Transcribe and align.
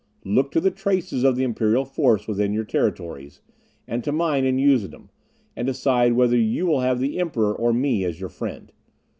Look 0.25 0.49
to 0.53 0.59
the 0.59 0.71
traces 0.71 1.23
of 1.23 1.35
the 1.35 1.43
imperial 1.43 1.85
force 1.85 2.27
within 2.27 2.53
your 2.53 2.63
territories, 2.63 3.39
and 3.87 4.03
to 4.03 4.11
mine 4.11 4.45
in 4.45 4.57
Usedom; 4.57 5.11
and 5.55 5.67
decide 5.67 6.13
whether 6.13 6.35
you 6.37 6.65
will 6.65 6.79
have 6.79 6.99
the 6.99 7.19
Emperor 7.19 7.53
or 7.53 7.71
me 7.71 8.03
as 8.03 8.19
your 8.19 8.29
friend. 8.29 8.71